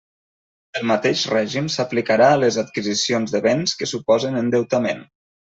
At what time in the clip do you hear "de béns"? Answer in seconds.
3.37-3.79